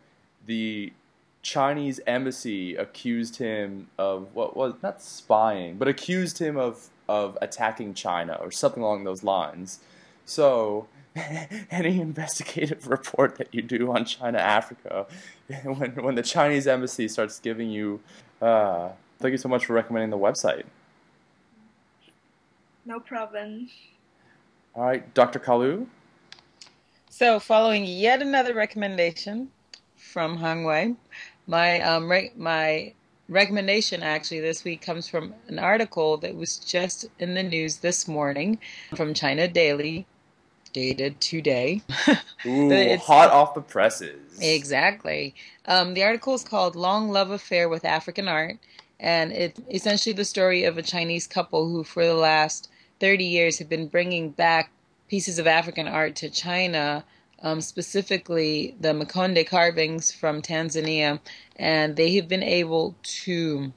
[0.46, 0.92] The
[1.42, 7.94] Chinese embassy accused him of what was not spying, but accused him of of attacking
[7.94, 9.78] China or something along those lines.
[10.26, 10.88] So
[11.70, 15.06] any investigative report that you do on China Africa,
[15.64, 18.00] when when the Chinese embassy starts giving you,
[18.40, 20.64] uh, thank you so much for recommending the website.
[22.84, 23.68] No problem.
[24.74, 25.38] All right, Dr.
[25.38, 25.86] Kalu.
[27.10, 29.50] So, following yet another recommendation
[29.96, 30.96] from Hangwei,
[31.46, 32.94] my um, re- my
[33.28, 38.08] recommendation actually this week comes from an article that was just in the news this
[38.08, 38.58] morning
[38.94, 40.06] from China Daily
[40.68, 41.82] dated today.
[42.46, 44.38] Ooh, hot off the presses.
[44.40, 45.34] Exactly.
[45.66, 48.56] Um, the article is called Long Love Affair with African Art,
[49.00, 53.58] and it's essentially the story of a Chinese couple who, for the last 30 years,
[53.58, 54.70] have been bringing back
[55.08, 57.04] pieces of African art to China.
[57.40, 61.20] Um, specifically the Makonde carvings from Tanzania,
[61.54, 63.72] and they have been able to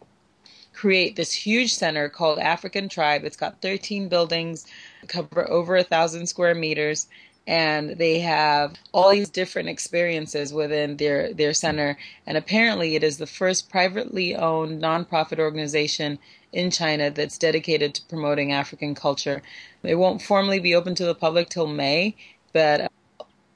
[0.73, 3.23] create this huge center called African Tribe.
[3.23, 4.65] It's got 13 buildings,
[5.07, 7.07] cover over a thousand square meters
[7.47, 13.17] and they have all these different experiences within their their center and apparently it is
[13.17, 16.19] the first privately owned nonprofit organization
[16.53, 19.41] in China that's dedicated to promoting African culture.
[19.83, 22.15] It won't formally be open to the public till May,
[22.53, 22.91] but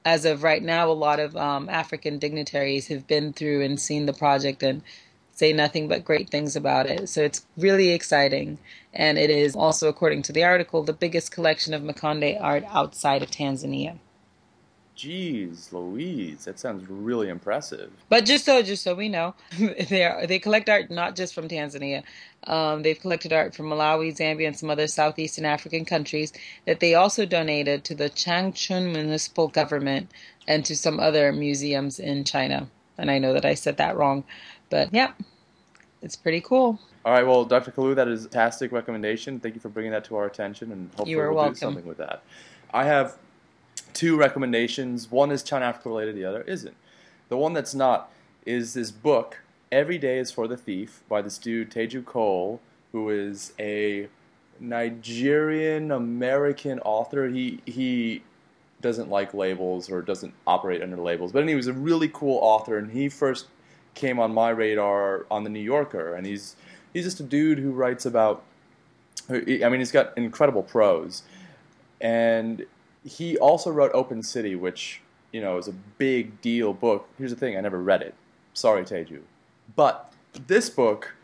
[0.04, 4.06] as of right now, a lot of um, African dignitaries have been through and seen
[4.06, 4.82] the project and
[5.36, 7.08] say nothing but great things about it.
[7.08, 8.58] So it's really exciting.
[8.92, 13.22] And it is also, according to the article, the biggest collection of Makonde art outside
[13.22, 13.98] of Tanzania.
[14.96, 17.90] Jeez, Louise, that sounds really impressive.
[18.08, 19.34] But just so, just so we know,
[19.90, 22.02] they are, they collect art not just from Tanzania.
[22.44, 26.32] Um, they've collected art from Malawi, Zambia, and some other southeastern African countries
[26.64, 30.10] that they also donated to the Changchun municipal government
[30.48, 32.68] and to some other museums in China.
[32.96, 34.24] And I know that I said that wrong,
[34.70, 35.12] but yeah,
[36.02, 36.78] it's pretty cool.
[37.04, 37.70] All right, well, Dr.
[37.70, 39.38] Kalu, that is a fantastic recommendation.
[39.38, 41.54] Thank you for bringing that to our attention, and hopefully we'll welcome.
[41.54, 42.22] do something with that.
[42.72, 43.16] I have
[43.92, 45.10] two recommendations.
[45.10, 46.76] One is China Africa related, the other isn't.
[47.28, 48.10] The one that's not
[48.44, 49.40] is this book,
[49.72, 52.60] Every Day is for the Thief, by this dude, Teju Cole,
[52.92, 54.08] who is a
[54.60, 57.28] Nigerian American author.
[57.28, 58.22] He he
[58.80, 62.38] doesn't like labels or doesn't operate under labels, but anyway, he was a really cool
[62.42, 63.46] author, and he first
[63.96, 66.54] came on my radar on the New Yorker, and he's
[66.92, 68.44] he's just a dude who writes about.
[69.28, 71.24] I mean, he's got incredible prose,
[72.00, 72.64] and
[73.04, 75.00] he also wrote Open City, which
[75.32, 77.08] you know is a big deal book.
[77.18, 78.14] Here's the thing: I never read it.
[78.54, 79.22] Sorry, Teju,
[79.74, 80.12] but
[80.46, 81.14] this book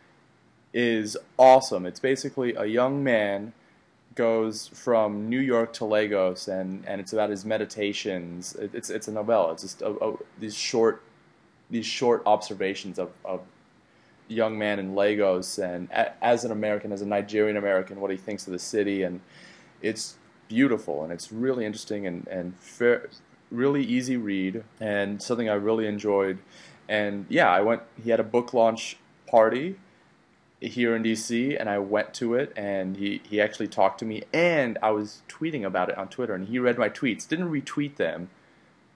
[0.72, 1.86] is awesome.
[1.86, 3.52] It's basically a young man
[4.14, 8.54] goes from New York to Lagos, and, and it's about his meditations.
[8.56, 9.52] It, it's it's a novella.
[9.52, 11.02] It's just a, a, these short
[11.72, 13.40] these short observations of, of
[14.28, 18.16] young man in Lagos, and a, as an American, as a Nigerian American, what he
[18.16, 19.20] thinks of the city, and
[19.80, 20.16] it's
[20.48, 23.08] beautiful and it's really interesting and and fair,
[23.50, 26.38] really easy read and something I really enjoyed.
[26.88, 27.82] And yeah, I went.
[28.02, 28.96] He had a book launch
[29.26, 29.76] party
[30.60, 34.22] here in DC, and I went to it, and he, he actually talked to me,
[34.32, 37.26] and I was tweeting about it on Twitter, and he read my tweets.
[37.26, 38.30] Didn't retweet them,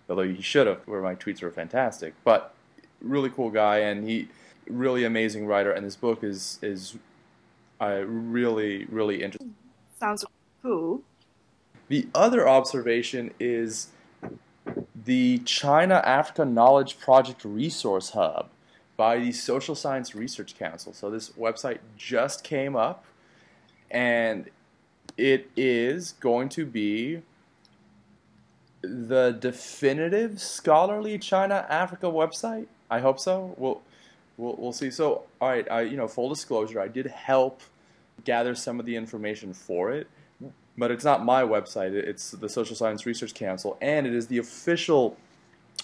[0.09, 2.14] although he should have, where my tweets were fantastic.
[2.22, 2.55] But
[3.01, 4.29] really cool guy, and he
[4.69, 6.97] really amazing writer, and this book is is
[7.81, 9.55] uh, really really interesting.
[9.99, 10.25] Sounds
[10.63, 11.03] cool.
[11.89, 13.89] The other observation is
[15.05, 18.49] the China Africa Knowledge Project Resource Hub
[18.97, 20.93] by the Social Science Research Council.
[20.93, 23.05] So this website just came up,
[23.91, 24.51] and
[25.17, 27.23] it is going to be
[28.83, 32.67] the definitive scholarly China Africa website.
[32.91, 33.55] I hope so.
[33.57, 33.82] We'll
[34.37, 34.91] we'll, we'll see.
[34.91, 37.62] So all right, I you know full disclosure, I did help
[38.24, 40.07] gather some of the information for it,
[40.76, 41.93] but it's not my website.
[41.93, 45.16] It's the Social Science Research Council, and it is the official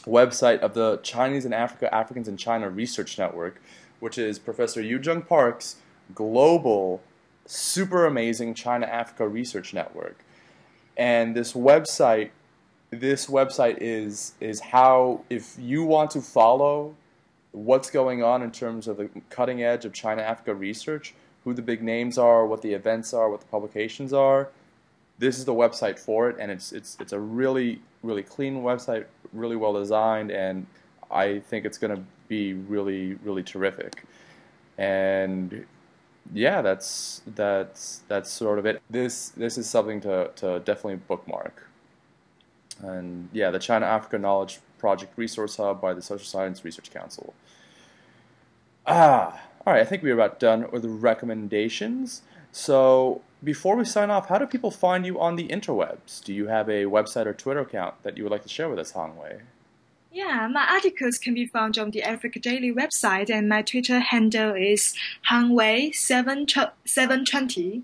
[0.04, 3.60] website of the Chinese and Africa Africans in China Research Network,
[4.00, 5.76] which is Professor Yoon Jung Park's
[6.14, 7.02] global,
[7.46, 10.24] super amazing China Africa Research Network.
[10.96, 12.30] And this website,
[12.92, 16.94] this website is is how if you want to follow
[17.52, 21.14] what's going on in terms of the cutting edge of China Africa research,
[21.44, 24.48] who the big names are, what the events are, what the publications are.
[25.18, 29.06] This is the website for it, and it's it's it's a really really clean website,
[29.32, 30.66] really well designed, and
[31.10, 34.04] I think it's going to be really really terrific.
[34.76, 35.64] And
[36.34, 38.82] yeah, that's that's that's sort of it.
[38.90, 41.68] This this is something to to definitely bookmark.
[42.80, 47.34] And yeah, the China Africa Knowledge Project Resource Hub by the Social Science Research Council.
[48.86, 49.80] Ah, all right.
[49.80, 52.22] I think we're about done with the recommendations.
[52.50, 56.22] So before we sign off, how do people find you on the interwebs?
[56.22, 58.78] Do you have a website or Twitter account that you would like to share with
[58.78, 59.40] us, Hangwei?
[60.10, 64.54] Yeah, my articles can be found on the Africa Daily website, and my Twitter handle
[64.54, 64.94] is
[65.30, 67.82] Hangwei720.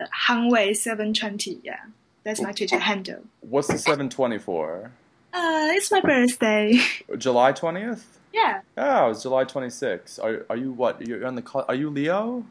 [0.00, 1.84] Uh, Hangwei720, yeah.
[2.24, 3.24] That's my Twitter handle.
[3.40, 4.90] What's the 720 for?
[5.32, 6.80] Uh, it's my birthday.
[7.18, 8.02] July 20th?
[8.32, 10.18] yeah, Oh, it's July 26th.
[10.22, 11.06] Are, are you what?
[11.06, 12.44] You're on the cl- Are you Leo?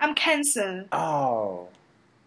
[0.00, 0.86] I'm Cancer.
[0.92, 1.68] Oh,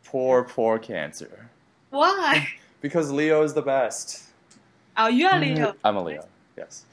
[0.05, 1.49] poor, poor Cancer.
[1.89, 2.47] Why?
[2.81, 4.23] Because Leo is the best.
[4.95, 5.75] Oh, you are Leo.
[5.83, 6.25] I'm a Leo.
[6.57, 6.85] Yes.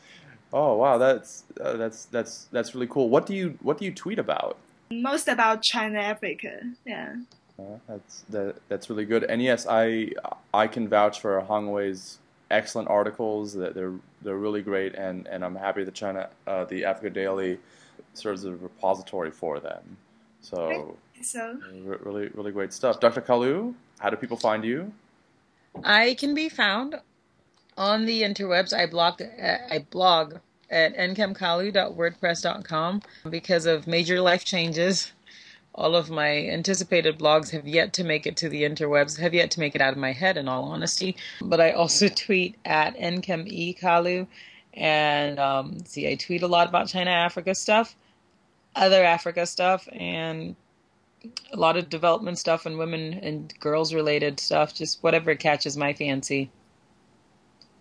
[0.52, 3.08] Oh wow, that's uh, that's that's that's really cool.
[3.08, 4.56] What do you what do you tweet about?
[4.90, 6.58] Most about China, Africa.
[6.84, 7.14] Yeah.
[7.58, 9.24] Uh, that's that, that's really good.
[9.24, 10.12] And yes, I
[10.52, 12.18] I can vouch for Hangwei's
[12.50, 13.54] excellent articles.
[13.54, 17.58] That they're they're really great, and, and I'm happy that China uh, the Africa Daily
[18.14, 19.96] serves as a repository for them.
[20.40, 23.00] So So, really really great stuff.
[23.00, 23.22] Dr.
[23.22, 24.92] Kalu, how do people find you?
[25.84, 27.00] I can be found
[27.76, 28.72] on the interwebs.
[28.72, 30.36] I blog I blog
[30.70, 35.12] at nkemkalu.wordpress.com because of major life changes.
[35.76, 39.50] All of my anticipated blogs have yet to make it to the interwebs, have yet
[39.52, 41.16] to make it out of my head, in all honesty.
[41.40, 44.26] But I also tweet at nkemekalu,
[44.72, 47.94] and um, see, I tweet a lot about China Africa stuff,
[48.74, 50.56] other Africa stuff, and
[51.52, 55.92] a lot of development stuff and women and girls related stuff, just whatever catches my
[55.92, 56.50] fancy.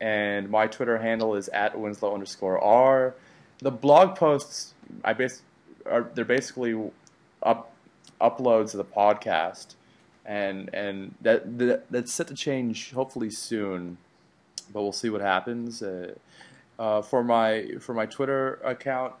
[0.00, 3.14] and my Twitter handle is at Winslow underscore R.
[3.60, 4.74] The blog posts
[5.04, 5.42] I bas-
[5.86, 6.90] are they're basically
[7.42, 7.72] up
[8.20, 9.74] uploads of the podcast,
[10.24, 13.98] and and that, that that's set to change hopefully soon,
[14.72, 15.82] but we'll see what happens.
[15.82, 16.14] Uh,
[16.78, 19.14] uh, for my for my Twitter account,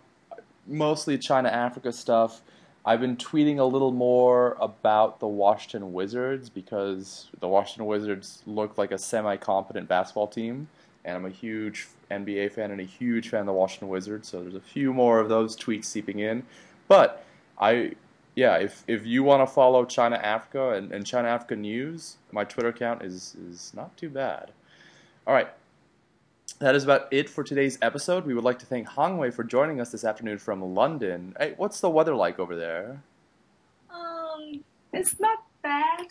[0.68, 2.42] mostly China Africa stuff.
[2.84, 8.78] I've been tweeting a little more about the Washington Wizards because the Washington Wizards look
[8.78, 10.68] like a semi-competent basketball team,
[11.04, 14.28] and I'm a huge NBA fan and a huge fan of the Washington Wizards.
[14.28, 16.44] So there's a few more of those tweets seeping in,
[16.86, 17.24] but
[17.58, 17.92] I,
[18.34, 22.44] yeah, if if you want to follow China Africa and, and China Africa news, my
[22.44, 24.52] Twitter account is is not too bad.
[25.26, 25.48] All right,
[26.58, 28.26] that is about it for today's episode.
[28.26, 31.34] We would like to thank Hangwei for joining us this afternoon from London.
[31.38, 33.02] Hey, what's the weather like over there?
[33.94, 36.06] Um, it's not bad.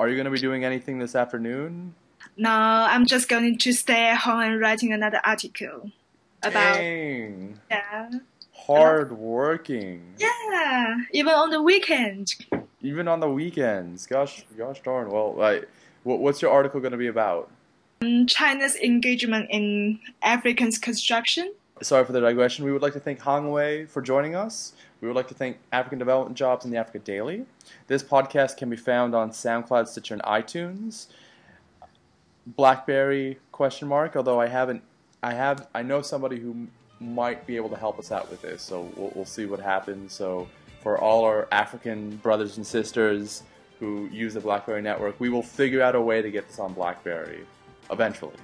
[0.00, 1.94] Are you going to be doing anything this afternoon?
[2.36, 5.90] No, I'm just going to stay at home and writing another article
[6.42, 7.58] about Dang.
[7.70, 8.10] yeah,
[8.52, 10.14] Hard working.
[10.18, 12.34] yeah, even on the weekend.
[12.82, 14.06] Even on the weekends.
[14.06, 15.10] Gosh, gosh darn.
[15.10, 15.68] Well, like,
[16.02, 17.50] what's your article going to be about?
[18.06, 21.52] Um, China's engagement in African's construction.
[21.82, 22.64] Sorry for the digression.
[22.64, 24.72] We would like to thank Hangwei for joining us.
[25.00, 27.44] We would like to thank African Development Jobs and the Africa Daily.
[27.86, 31.08] This podcast can be found on SoundCloud, Stitcher, and iTunes.
[32.46, 34.16] BlackBerry question mark.
[34.16, 34.82] Although I haven't,
[35.22, 36.68] I have, I know somebody who
[37.00, 38.62] might be able to help us out with this.
[38.62, 40.14] So we'll, we'll see what happens.
[40.14, 40.48] So
[40.82, 43.42] for all our African brothers and sisters
[43.80, 46.72] who use the BlackBerry network, we will figure out a way to get this on
[46.72, 47.44] BlackBerry
[47.90, 48.36] eventually.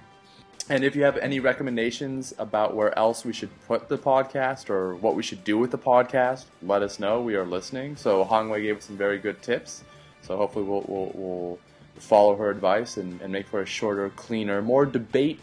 [0.69, 4.95] And if you have any recommendations about where else we should put the podcast or
[4.95, 7.21] what we should do with the podcast, let us know.
[7.21, 7.97] We are listening.
[7.97, 9.83] So Hangwei gave us some very good tips.
[10.21, 11.59] So hopefully we'll, we'll, we'll
[11.97, 15.41] follow her advice and, and make for a shorter, cleaner, more debate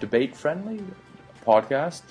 [0.00, 0.80] debate friendly
[1.46, 2.02] podcast.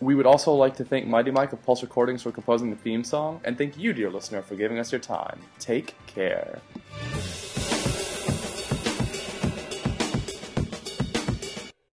[0.00, 3.04] We would also like to thank Mighty Mike of Pulse Recordings for composing the theme
[3.04, 5.38] song, and thank you, dear listener, for giving us your time.
[5.60, 6.60] Take care.